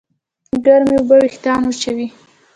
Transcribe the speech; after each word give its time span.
ګرمې 0.65 0.95
اوبه 0.99 1.15
وېښتيان 1.21 1.61
وچوي. 1.65 2.07